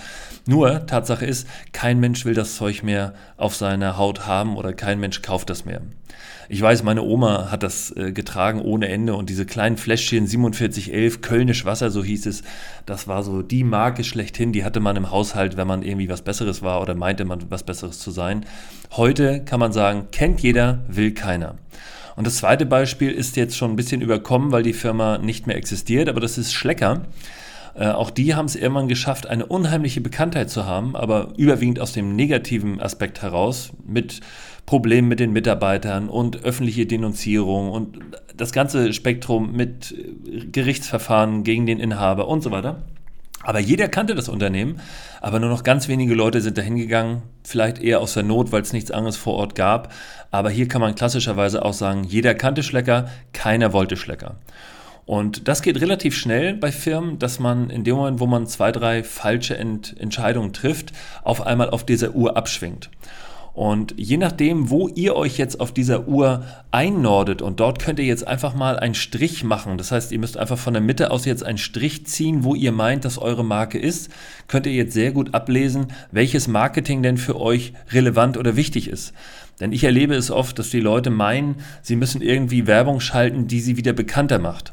Nur, 0.47 0.87
Tatsache 0.87 1.25
ist, 1.25 1.47
kein 1.73 2.01
Mensch 2.01 2.25
will 2.25 2.35
das 2.35 2.57
Zeug 2.57 2.83
mehr 2.83 3.15
auf 3.37 3.55
seiner 3.55 3.97
Haut 3.97 4.27
haben 4.27 4.57
oder 4.57 4.73
kein 4.73 5.01
Mensch 5.01 5.23
kauft 5.23 5.51
das 5.51 5.65
mehr. 5.65 5.81
Ich 6.51 6.63
weiß, 6.63 6.83
meine 6.83 7.03
Oma 7.03 7.51
hat 7.51 7.63
das 7.63 7.95
äh, 7.95 8.11
getragen 8.11 8.63
ohne 8.63 8.89
Ende 8.89 9.15
und 9.15 9.29
diese 9.29 9.45
kleinen 9.45 9.77
Fläschchen 9.77 10.27
4711 10.27 11.21
Kölnisch 11.21 11.67
Wasser, 11.67 11.91
so 11.91 12.03
hieß 12.03 12.25
es, 12.25 12.43
das 12.87 13.07
war 13.07 13.23
so 13.23 13.43
die 13.43 13.65
Marke 13.65 14.03
schlechthin, 14.03 14.55
die 14.55 14.65
hatte 14.65 14.81
man 14.81 14.97
im 14.97 15.11
Haushalt, 15.11 15.59
wenn 15.59 15.67
man 15.67 15.83
irgendwie 15.83 16.09
was 16.09 16.23
Besseres 16.23 16.63
war 16.63 16.81
oder 16.81 16.95
meinte 16.95 17.27
man 17.27 17.51
was 17.51 17.65
Besseres 17.65 17.99
zu 17.99 18.11
sein. 18.11 18.47
Heute 18.93 19.45
kann 19.45 19.61
man 19.61 19.73
sagen, 19.73 20.07
kennt 20.11 20.41
jeder, 20.41 20.85
will 20.89 21.13
keiner. 21.13 21.57
Und 22.17 22.27
das 22.27 22.39
zweite 22.39 22.65
Beispiel 22.65 23.11
ist 23.11 23.37
jetzt 23.37 23.57
schon 23.57 23.73
ein 23.73 23.77
bisschen 23.77 24.01
überkommen, 24.01 24.51
weil 24.51 24.63
die 24.63 24.73
Firma 24.73 25.19
nicht 25.19 25.47
mehr 25.47 25.57
existiert, 25.57 26.09
aber 26.09 26.21
das 26.21 26.39
ist 26.39 26.55
Schlecker. 26.55 27.03
Äh, 27.75 27.89
auch 27.91 28.11
die 28.11 28.35
haben 28.35 28.47
es 28.47 28.57
irgendwann 28.57 28.89
geschafft, 28.89 29.27
eine 29.27 29.45
unheimliche 29.45 30.01
Bekanntheit 30.01 30.49
zu 30.49 30.65
haben, 30.65 30.97
aber 30.97 31.35
überwiegend 31.37 31.79
aus 31.79 31.93
dem 31.93 32.17
negativen 32.17 32.81
Aspekt 32.81 33.21
heraus, 33.21 33.71
mit 33.87 34.21
Problemen 34.69 35.09
mit 35.09 35.19
den 35.19 35.33
Mitarbeitern 35.33 36.11
und 36.11 36.45
öffentliche 36.45 36.85
Denunzierung 36.85 37.71
und 37.71 38.01
das 38.37 38.53
ganze 38.53 38.93
Spektrum 38.93 39.53
mit 39.53 39.95
Gerichtsverfahren 40.53 41.43
gegen 41.43 41.65
den 41.65 41.81
Inhaber 41.81 42.29
und 42.29 42.43
so 42.43 42.51
weiter. 42.51 42.83
Aber 43.43 43.61
jeder 43.61 43.89
kannte 43.89 44.15
das 44.15 44.29
Unternehmen, 44.29 44.79
aber 45.23 45.41
nur 45.41 45.49
noch 45.49 45.65
ganz 45.65 45.89
wenige 45.89 46.13
Leute 46.13 46.43
sind 46.43 46.59
dahin 46.59 46.77
gegangen, 46.77 47.23
vielleicht 47.45 47.79
eher 47.79 48.01
aus 48.01 48.13
der 48.13 48.25
Not, 48.25 48.53
weil 48.53 48.61
es 48.61 48.75
nichts 48.75 48.91
anderes 48.91 49.17
vor 49.17 49.37
Ort 49.37 49.55
gab. 49.55 49.91
Aber 50.31 50.51
hier 50.51 50.69
kann 50.69 50.83
man 50.83 50.95
klassischerweise 50.95 51.65
auch 51.65 51.73
sagen, 51.73 52.05
jeder 52.05 52.35
kannte 52.35 52.63
Schlecker, 52.63 53.09
keiner 53.33 53.73
wollte 53.73 53.97
Schlecker. 53.97 54.35
Und 55.07 55.49
das 55.49 55.63
geht 55.63 55.81
relativ 55.81 56.15
schnell 56.15 56.53
bei 56.53 56.73
Firmen, 56.73 57.19
dass 57.19 57.39
man 57.39 57.71
in 57.71 57.85
dem 57.85 57.97
Moment, 57.97 58.21
wo 58.21 58.27
man 58.27 58.47
zwei, 58.47 58.71
drei 58.71 59.03
falsche 59.03 59.57
Ent 59.57 59.97
Entscheidungen 59.99 60.53
trifft, 60.53 60.93
auf 61.23 61.47
einmal 61.47 61.71
auf 61.71 61.87
dieser 61.87 62.15
Uhr 62.15 62.37
abschwingt. 62.37 62.91
Und 63.59 63.95
je 63.97 64.19
nachdem, 64.19 64.71
wo 64.71 64.87
ihr 64.87 65.17
euch 65.17 65.37
jetzt 65.37 65.59
auf 65.59 65.73
dieser 65.73 66.07
Uhr 66.07 66.45
einnordet 66.71 67.43
und 67.43 67.59
dort 67.59 67.81
könnt 67.81 67.99
ihr 67.99 68.05
jetzt 68.05 68.25
einfach 68.25 68.55
mal 68.55 68.79
einen 68.79 68.95
Strich 68.95 69.43
machen. 69.43 69.79
Das 69.79 69.91
heißt, 69.91 70.13
ihr 70.13 70.21
müsst 70.21 70.37
einfach 70.37 70.59
von 70.59 70.75
der 70.75 70.81
Mitte 70.81 71.11
aus 71.11 71.25
jetzt 71.25 71.43
einen 71.43 71.59
Strich 71.59 72.07
ziehen, 72.07 72.45
wo 72.45 72.55
ihr 72.55 72.71
meint, 72.71 73.05
dass 73.05 73.19
eure 73.19 73.45
Marke 73.45 73.77
ist. 73.77 74.13
Könnt 74.47 74.67
ihr 74.67 74.75
jetzt 74.75 74.95
sehr 74.95 75.11
gut 75.11 75.35
ablesen, 75.35 75.89
welches 76.13 76.47
Marketing 76.47 77.03
denn 77.03 77.17
für 77.17 77.41
euch 77.41 77.73
relevant 77.91 78.37
oder 78.37 78.55
wichtig 78.55 78.87
ist. 78.87 79.13
Denn 79.59 79.73
ich 79.73 79.83
erlebe 79.83 80.15
es 80.15 80.31
oft, 80.31 80.57
dass 80.61 80.71
die 80.71 80.79
Leute 80.79 81.11
meinen, 81.11 81.57
sie 81.83 81.97
müssen 81.97 82.23
irgendwie 82.23 82.69
Werbung 82.69 83.01
schalten, 83.01 83.49
die 83.49 83.59
sie 83.59 83.77
wieder 83.77 83.93
bekannter 83.93 84.39
macht. 84.39 84.73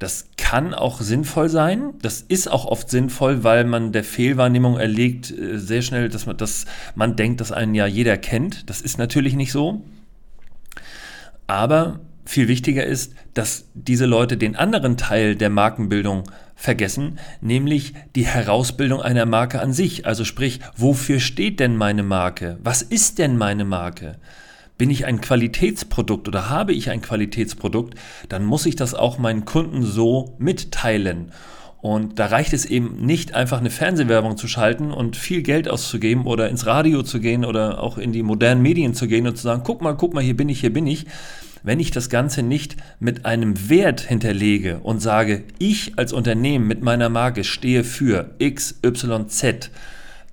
Das 0.00 0.30
kann 0.38 0.72
auch 0.72 1.02
sinnvoll 1.02 1.50
sein. 1.50 1.92
Das 2.00 2.22
ist 2.22 2.50
auch 2.50 2.64
oft 2.64 2.88
sinnvoll, 2.88 3.44
weil 3.44 3.64
man 3.64 3.92
der 3.92 4.02
Fehlwahrnehmung 4.02 4.78
erlegt 4.78 5.30
äh, 5.30 5.58
sehr 5.58 5.82
schnell, 5.82 6.08
dass 6.08 6.24
man, 6.24 6.38
dass 6.38 6.64
man 6.94 7.16
denkt, 7.16 7.42
dass 7.42 7.52
einen 7.52 7.74
ja 7.74 7.86
jeder 7.86 8.16
kennt. 8.16 8.70
Das 8.70 8.80
ist 8.80 8.96
natürlich 8.96 9.34
nicht 9.34 9.52
so. 9.52 9.82
Aber 11.46 12.00
viel 12.24 12.48
wichtiger 12.48 12.84
ist, 12.84 13.12
dass 13.34 13.66
diese 13.74 14.06
Leute 14.06 14.38
den 14.38 14.56
anderen 14.56 14.96
Teil 14.96 15.36
der 15.36 15.50
Markenbildung 15.50 16.24
vergessen, 16.56 17.18
nämlich 17.42 17.92
die 18.16 18.24
Herausbildung 18.24 19.02
einer 19.02 19.26
Marke 19.26 19.60
an 19.60 19.74
sich. 19.74 20.06
Also 20.06 20.24
sprich, 20.24 20.60
wofür 20.76 21.20
steht 21.20 21.60
denn 21.60 21.76
meine 21.76 22.04
Marke? 22.04 22.56
Was 22.62 22.80
ist 22.80 23.18
denn 23.18 23.36
meine 23.36 23.66
Marke? 23.66 24.16
Bin 24.80 24.88
ich 24.88 25.04
ein 25.04 25.20
Qualitätsprodukt 25.20 26.26
oder 26.26 26.48
habe 26.48 26.72
ich 26.72 26.88
ein 26.88 27.02
Qualitätsprodukt, 27.02 27.96
dann 28.30 28.46
muss 28.46 28.64
ich 28.64 28.76
das 28.76 28.94
auch 28.94 29.18
meinen 29.18 29.44
Kunden 29.44 29.82
so 29.82 30.34
mitteilen. 30.38 31.32
Und 31.82 32.18
da 32.18 32.24
reicht 32.24 32.54
es 32.54 32.64
eben 32.64 32.96
nicht, 33.04 33.34
einfach 33.34 33.60
eine 33.60 33.68
Fernsehwerbung 33.68 34.38
zu 34.38 34.48
schalten 34.48 34.90
und 34.90 35.18
viel 35.18 35.42
Geld 35.42 35.68
auszugeben 35.68 36.24
oder 36.24 36.48
ins 36.48 36.64
Radio 36.64 37.02
zu 37.02 37.20
gehen 37.20 37.44
oder 37.44 37.82
auch 37.82 37.98
in 37.98 38.12
die 38.12 38.22
modernen 38.22 38.62
Medien 38.62 38.94
zu 38.94 39.06
gehen 39.06 39.26
und 39.26 39.36
zu 39.36 39.42
sagen, 39.42 39.64
guck 39.66 39.82
mal, 39.82 39.98
guck 39.98 40.14
mal, 40.14 40.24
hier 40.24 40.34
bin 40.34 40.48
ich, 40.48 40.60
hier 40.60 40.72
bin 40.72 40.86
ich. 40.86 41.04
Wenn 41.62 41.78
ich 41.78 41.90
das 41.90 42.08
Ganze 42.08 42.42
nicht 42.42 42.78
mit 43.00 43.26
einem 43.26 43.68
Wert 43.68 44.00
hinterlege 44.00 44.80
und 44.82 45.00
sage, 45.00 45.44
ich 45.58 45.98
als 45.98 46.14
Unternehmen 46.14 46.66
mit 46.66 46.80
meiner 46.80 47.10
Marke 47.10 47.44
stehe 47.44 47.84
für 47.84 48.30
X, 48.38 48.80
Y, 48.82 49.28
Z, 49.28 49.70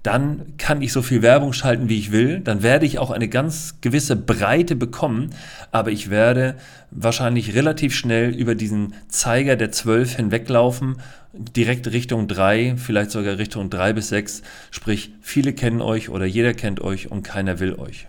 dann 0.04 0.54
kann 0.58 0.82
ich 0.82 0.94
so 0.94 1.02
viel 1.02 1.22
Werbung 1.22 1.54
schalten, 1.54 1.90
wie 1.90 2.00
ich 2.00 2.12
will. 2.12 2.40
Dann 2.40 2.64
werde 2.64 2.86
ich 2.86 3.00
auch 3.00 3.12
eine 3.12 3.28
ganz 3.28 3.76
gewisse 3.82 4.16
Breite 4.16 4.76
bekommen, 4.76 5.32
aber 5.72 5.92
ich 5.92 6.10
werde 6.10 6.56
wahrscheinlich 6.92 7.56
relativ 7.56 7.96
schnell 7.96 8.34
über 8.34 8.56
diesen 8.56 8.94
Zeiger 9.10 9.56
der 9.56 9.72
12 9.72 10.16
hinweglaufen, 10.16 10.98
direkt 11.34 11.92
Richtung 11.92 12.28
3, 12.28 12.76
vielleicht 12.78 13.12
sogar 13.12 13.38
Richtung 13.38 13.70
3 13.70 13.94
bis 13.94 14.10
6. 14.10 14.44
Sprich, 14.72 15.12
viele 15.22 15.54
kennen 15.54 15.82
euch 15.82 16.10
oder 16.10 16.26
jeder 16.26 16.54
kennt 16.54 16.80
euch 16.80 17.12
und 17.12 17.24
keiner 17.24 17.60
will 17.60 17.76
euch. 17.76 18.08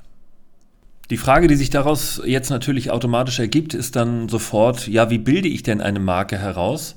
Die 1.11 1.16
Frage, 1.16 1.49
die 1.49 1.57
sich 1.57 1.71
daraus 1.71 2.21
jetzt 2.25 2.50
natürlich 2.50 2.90
automatisch 2.90 3.38
ergibt, 3.38 3.73
ist 3.73 3.97
dann 3.97 4.28
sofort, 4.28 4.87
ja, 4.88 5.09
wie 5.09 5.18
bilde 5.18 5.49
ich 5.49 5.62
denn 5.62 5.80
eine 5.80 6.00
Marke 6.00 6.38
heraus? 6.38 6.97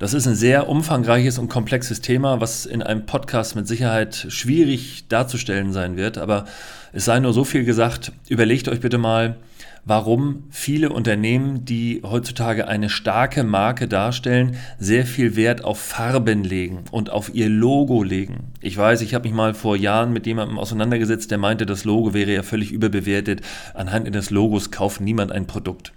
Das 0.00 0.14
ist 0.14 0.26
ein 0.26 0.34
sehr 0.34 0.70
umfangreiches 0.70 1.38
und 1.38 1.50
komplexes 1.50 2.00
Thema, 2.00 2.40
was 2.40 2.64
in 2.64 2.82
einem 2.82 3.04
Podcast 3.04 3.54
mit 3.54 3.68
Sicherheit 3.68 4.28
schwierig 4.30 5.08
darzustellen 5.08 5.74
sein 5.74 5.98
wird. 5.98 6.16
Aber 6.16 6.46
es 6.94 7.04
sei 7.04 7.20
nur 7.20 7.34
so 7.34 7.44
viel 7.44 7.66
gesagt, 7.66 8.10
überlegt 8.26 8.68
euch 8.68 8.80
bitte 8.80 8.96
mal, 8.96 9.36
warum 9.84 10.44
viele 10.48 10.88
Unternehmen, 10.88 11.66
die 11.66 12.00
heutzutage 12.02 12.66
eine 12.66 12.88
starke 12.88 13.44
Marke 13.44 13.88
darstellen, 13.88 14.56
sehr 14.78 15.04
viel 15.04 15.36
Wert 15.36 15.64
auf 15.64 15.78
Farben 15.78 16.44
legen 16.44 16.84
und 16.90 17.10
auf 17.10 17.34
ihr 17.34 17.50
Logo 17.50 18.02
legen. 18.02 18.52
Ich 18.62 18.78
weiß, 18.78 19.02
ich 19.02 19.12
habe 19.12 19.28
mich 19.28 19.36
mal 19.36 19.52
vor 19.52 19.76
Jahren 19.76 20.14
mit 20.14 20.26
jemandem 20.26 20.58
auseinandergesetzt, 20.58 21.30
der 21.30 21.36
meinte, 21.36 21.66
das 21.66 21.84
Logo 21.84 22.14
wäre 22.14 22.32
ja 22.32 22.42
völlig 22.42 22.72
überbewertet. 22.72 23.42
Anhand 23.74 24.14
des 24.14 24.30
Logos 24.30 24.70
kauft 24.70 25.02
niemand 25.02 25.30
ein 25.30 25.46
Produkt. 25.46 25.92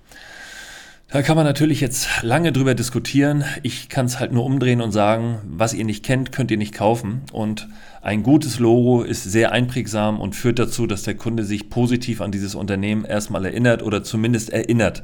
Da 1.14 1.22
kann 1.22 1.36
man 1.36 1.46
natürlich 1.46 1.80
jetzt 1.80 2.24
lange 2.24 2.52
drüber 2.52 2.74
diskutieren. 2.74 3.44
Ich 3.62 3.88
kann 3.88 4.08
es 4.08 4.20
halt 4.20 4.32
nur 4.32 4.44
umdrehen 4.44 4.82
und 4.82 4.92
sagen, 4.92 5.38
was 5.46 5.76
ihr 5.76 5.86
nicht 5.86 6.04
kennt, 6.04 6.32
könnt 6.32 6.50
ihr 6.50 6.58
nicht 6.58 6.74
kaufen. 6.74 7.22
Und 7.32 7.68
ein 8.02 8.24
gutes 8.24 8.58
Logo 8.58 9.04
ist 9.04 9.24
sehr 9.24 9.52
einprägsam 9.52 10.20
und 10.20 10.36
führt 10.36 10.58
dazu, 10.58 10.88
dass 10.88 11.04
der 11.04 11.14
Kunde 11.14 11.44
sich 11.44 11.70
positiv 11.70 12.20
an 12.20 12.32
dieses 12.32 12.56
Unternehmen 12.56 13.06
erstmal 13.06 13.46
erinnert 13.46 13.84
oder 13.84 14.04
zumindest 14.04 14.50
erinnert. 14.50 15.04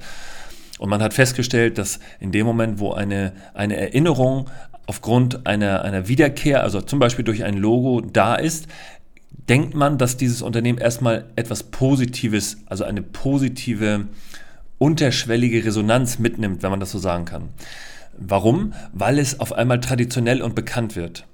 Und 0.79 0.89
man 0.89 1.03
hat 1.03 1.13
festgestellt, 1.13 1.77
dass 1.77 1.99
in 2.19 2.31
dem 2.31 2.47
Moment, 2.47 2.79
wo 2.79 2.91
eine, 2.91 3.33
eine 3.53 3.77
Erinnerung 3.77 4.49
aufgrund 4.87 5.45
einer, 5.45 5.83
einer 5.83 6.07
Wiederkehr, 6.07 6.63
also 6.63 6.81
zum 6.81 6.97
Beispiel 6.97 7.23
durch 7.23 7.43
ein 7.43 7.55
Logo 7.55 8.01
da 8.01 8.33
ist, 8.33 8.65
denkt 9.47 9.75
man, 9.75 9.99
dass 9.99 10.17
dieses 10.17 10.41
Unternehmen 10.41 10.79
erstmal 10.79 11.25
etwas 11.35 11.61
Positives, 11.61 12.57
also 12.65 12.83
eine 12.83 13.03
positive 13.03 14.07
unterschwellige 14.79 15.63
Resonanz 15.63 16.17
mitnimmt, 16.17 16.63
wenn 16.63 16.71
man 16.71 16.79
das 16.79 16.91
so 16.91 16.97
sagen 16.97 17.25
kann. 17.25 17.49
Warum? 18.17 18.73
Weil 18.91 19.19
es 19.19 19.39
auf 19.39 19.53
einmal 19.53 19.79
traditionell 19.79 20.41
und 20.41 20.55
bekannt 20.55 20.95
wird. 20.95 21.27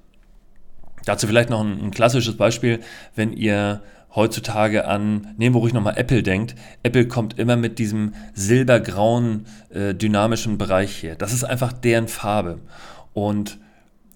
Dazu 1.06 1.26
vielleicht 1.26 1.50
noch 1.50 1.64
ein, 1.64 1.80
ein 1.80 1.90
klassisches 1.90 2.36
Beispiel, 2.36 2.80
wenn 3.14 3.32
ihr 3.32 3.82
heutzutage 4.14 4.86
an, 4.86 5.34
nehmen 5.36 5.54
wir 5.54 5.60
ruhig 5.60 5.72
nochmal 5.72 5.96
Apple 5.96 6.22
denkt. 6.22 6.54
Apple 6.82 7.06
kommt 7.06 7.38
immer 7.38 7.56
mit 7.56 7.78
diesem 7.78 8.14
silbergrauen, 8.34 9.46
äh, 9.70 9.94
dynamischen 9.94 10.58
Bereich 10.58 10.96
hier. 10.96 11.14
Das 11.14 11.32
ist 11.32 11.44
einfach 11.44 11.72
deren 11.72 12.08
Farbe. 12.08 12.58
Und 13.12 13.58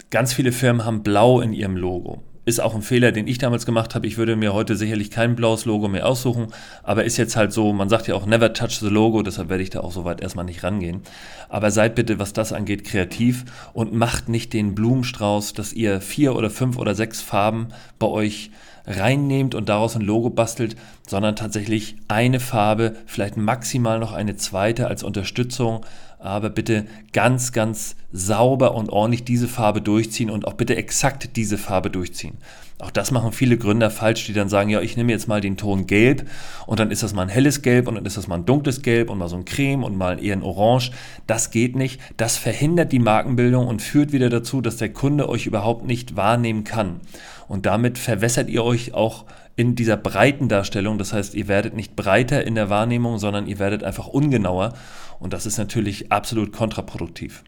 ganz 0.09 0.33
viele 0.33 0.51
Firmen 0.51 0.85
haben 0.85 1.03
blau 1.03 1.39
in 1.39 1.53
ihrem 1.53 1.77
Logo. 1.77 2.23
Ist 2.51 2.59
auch 2.59 2.75
ein 2.75 2.81
Fehler, 2.81 3.13
den 3.13 3.27
ich 3.27 3.37
damals 3.37 3.65
gemacht 3.65 3.95
habe. 3.95 4.05
Ich 4.07 4.17
würde 4.17 4.35
mir 4.35 4.51
heute 4.51 4.75
sicherlich 4.75 5.09
kein 5.09 5.37
blaues 5.37 5.63
Logo 5.63 5.87
mehr 5.87 6.05
aussuchen, 6.05 6.47
aber 6.83 7.05
ist 7.05 7.15
jetzt 7.15 7.37
halt 7.37 7.53
so, 7.53 7.71
man 7.71 7.87
sagt 7.87 8.09
ja 8.09 8.15
auch 8.15 8.25
never 8.25 8.51
touch 8.51 8.79
the 8.81 8.89
Logo, 8.89 9.21
deshalb 9.21 9.47
werde 9.47 9.63
ich 9.63 9.69
da 9.69 9.79
auch 9.79 9.93
so 9.93 10.03
weit 10.03 10.19
erstmal 10.19 10.43
nicht 10.43 10.61
rangehen. 10.61 10.99
Aber 11.47 11.71
seid 11.71 11.95
bitte, 11.95 12.19
was 12.19 12.33
das 12.33 12.51
angeht, 12.51 12.83
kreativ 12.83 13.45
und 13.71 13.93
macht 13.93 14.27
nicht 14.27 14.51
den 14.51 14.75
Blumenstrauß, 14.75 15.53
dass 15.53 15.71
ihr 15.71 16.01
vier 16.01 16.35
oder 16.35 16.49
fünf 16.49 16.77
oder 16.77 16.93
sechs 16.93 17.21
Farben 17.21 17.69
bei 17.99 18.07
euch 18.07 18.51
reinnehmt 18.85 19.55
und 19.55 19.69
daraus 19.69 19.95
ein 19.95 20.01
Logo 20.01 20.29
bastelt, 20.29 20.75
sondern 21.07 21.35
tatsächlich 21.35 21.95
eine 22.07 22.39
Farbe, 22.39 22.95
vielleicht 23.05 23.37
maximal 23.37 23.99
noch 23.99 24.13
eine 24.13 24.35
zweite 24.35 24.87
als 24.87 25.03
Unterstützung, 25.03 25.85
aber 26.19 26.49
bitte 26.49 26.85
ganz, 27.13 27.51
ganz 27.51 27.95
sauber 28.11 28.75
und 28.75 28.89
ordentlich 28.89 29.23
diese 29.23 29.47
Farbe 29.47 29.81
durchziehen 29.81 30.29
und 30.29 30.47
auch 30.47 30.53
bitte 30.53 30.75
exakt 30.75 31.35
diese 31.35 31.57
Farbe 31.57 31.89
durchziehen. 31.89 32.37
Auch 32.81 32.91
das 32.91 33.11
machen 33.11 33.31
viele 33.31 33.57
Gründer 33.57 33.91
falsch, 33.91 34.25
die 34.25 34.33
dann 34.33 34.49
sagen, 34.49 34.69
ja, 34.71 34.81
ich 34.81 34.97
nehme 34.97 35.11
jetzt 35.11 35.27
mal 35.27 35.39
den 35.39 35.55
Ton 35.55 35.85
Gelb 35.85 36.27
und 36.65 36.79
dann 36.79 36.89
ist 36.89 37.03
das 37.03 37.13
mal 37.13 37.21
ein 37.23 37.29
helles 37.29 37.61
Gelb 37.61 37.87
und 37.87 37.93
dann 37.93 38.05
ist 38.05 38.17
das 38.17 38.27
mal 38.27 38.35
ein 38.35 38.45
dunkles 38.45 38.81
Gelb 38.81 39.11
und 39.11 39.19
mal 39.19 39.29
so 39.29 39.35
ein 39.35 39.45
Creme 39.45 39.83
und 39.83 39.95
mal 39.95 40.23
eher 40.23 40.35
ein 40.35 40.41
Orange. 40.41 40.91
Das 41.27 41.51
geht 41.51 41.75
nicht. 41.75 42.01
Das 42.17 42.37
verhindert 42.37 42.91
die 42.91 42.99
Markenbildung 42.99 43.67
und 43.67 43.83
führt 43.83 44.13
wieder 44.13 44.29
dazu, 44.29 44.61
dass 44.61 44.77
der 44.77 44.91
Kunde 44.91 45.29
euch 45.29 45.45
überhaupt 45.45 45.85
nicht 45.85 46.15
wahrnehmen 46.15 46.63
kann. 46.63 47.01
Und 47.51 47.65
damit 47.65 47.97
verwässert 47.97 48.49
ihr 48.49 48.63
euch 48.63 48.93
auch 48.93 49.25
in 49.57 49.75
dieser 49.75 49.97
breiten 49.97 50.47
Darstellung. 50.47 50.97
Das 50.97 51.11
heißt, 51.11 51.33
ihr 51.35 51.49
werdet 51.49 51.75
nicht 51.75 51.97
breiter 51.97 52.47
in 52.47 52.55
der 52.55 52.69
Wahrnehmung, 52.69 53.17
sondern 53.17 53.45
ihr 53.45 53.59
werdet 53.59 53.83
einfach 53.83 54.07
ungenauer. 54.07 54.71
Und 55.19 55.33
das 55.33 55.45
ist 55.45 55.57
natürlich 55.57 56.13
absolut 56.13 56.53
kontraproduktiv. 56.53 57.43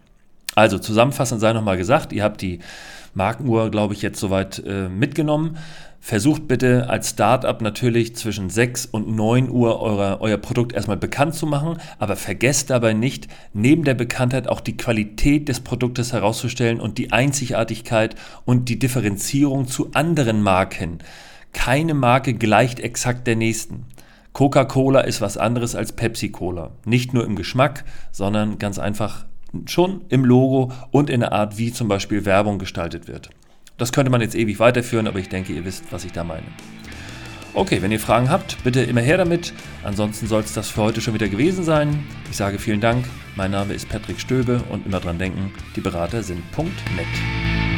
Also 0.56 0.78
zusammenfassend 0.78 1.42
sei 1.42 1.54
nochmal 1.54 1.78
gesagt, 1.78 2.14
ihr 2.14 2.24
habt 2.24 2.42
die 2.42 2.60
Markenuhr, 3.14 3.70
glaube 3.70 3.94
ich, 3.94 4.02
jetzt 4.02 4.20
soweit 4.20 4.64
äh, 4.66 4.90
mitgenommen. 4.90 5.58
Versucht 6.00 6.50
bitte 6.50 6.90
als 6.90 7.12
Startup 7.12 7.62
natürlich 7.62 8.16
zwischen 8.18 8.50
6 8.50 8.88
und 8.88 9.08
9 9.16 9.50
Uhr 9.50 9.80
eure, 9.80 10.20
euer 10.20 10.38
Produkt 10.38 10.74
erstmal 10.74 10.98
bekannt 10.98 11.34
zu 11.34 11.46
machen, 11.46 11.78
aber 11.98 12.18
vergesst 12.18 12.72
dabei 12.72 12.92
nicht, 12.92 13.30
neben 13.54 13.86
der 13.86 13.94
Bekanntheit 13.94 14.50
auch 14.50 14.60
die 14.60 14.76
Qualität 14.76 15.48
des 15.48 15.62
Produktes 15.62 16.12
herauszustellen 16.12 16.82
und 16.82 16.98
die 16.98 17.14
Einzigartigkeit 17.14 18.16
und 18.44 18.68
die 18.68 18.80
Differenzierung 18.80 19.68
zu 19.68 19.92
anderen 19.94 20.42
Marken. 20.42 21.00
Keine 21.54 21.94
Marke 21.94 22.34
gleicht 22.34 22.82
exakt 22.82 23.26
der 23.26 23.38
nächsten. 23.38 23.86
Coca-Cola 24.34 25.02
ist 25.02 25.22
was 25.22 25.38
anderes 25.38 25.74
als 25.76 25.94
Pepsi-Cola. 25.94 26.72
Nicht 26.84 27.14
nur 27.14 27.24
im 27.24 27.38
Geschmack, 27.38 27.86
sondern 28.12 28.58
ganz 28.58 28.78
einfach 28.78 29.26
schon 29.66 30.02
im 30.10 30.26
Logo 30.26 30.72
und 30.92 31.10
in 31.10 31.22
der 31.22 31.32
Art, 31.32 31.58
wie 31.58 31.72
zum 31.72 31.88
Beispiel 31.88 32.26
Werbung 32.26 32.60
gestaltet 32.60 33.08
wird. 33.08 33.30
Das 33.78 33.92
könnte 33.92 34.12
man 34.12 34.22
jetzt 34.22 34.36
ewig 34.36 34.60
weiterführen, 34.60 35.08
aber 35.08 35.20
ich 35.20 35.30
denke, 35.30 35.54
ihr 35.54 35.66
wisst, 35.66 35.86
was 35.92 36.06
ich 36.06 36.12
da 36.12 36.24
meine. 36.24 36.46
Okay, 37.56 37.82
wenn 37.82 37.92
ihr 37.92 38.00
Fragen 38.00 38.30
habt, 38.30 38.64
bitte 38.64 38.82
immer 38.82 39.02
her 39.02 39.18
damit. 39.18 39.54
Ansonsten 39.84 40.28
soll 40.28 40.42
es 40.42 40.54
das 40.54 40.70
für 40.70 40.82
heute 40.82 41.02
schon 41.02 41.14
wieder 41.14 41.30
gewesen 41.30 41.64
sein. 41.64 42.04
Ich 42.32 42.38
sage 42.38 42.58
vielen 42.58 42.82
Dank. 42.82 43.06
Mein 43.36 43.52
Name 43.52 43.74
ist 43.74 43.90
Patrick 43.90 44.20
Stöbe 44.20 44.64
und 44.70 44.88
immer 44.88 45.00
dran 45.00 45.20
denken, 45.20 45.52
die 45.76 45.82
Berater 45.82 46.24
sind 46.24 46.42
.net. 46.58 47.73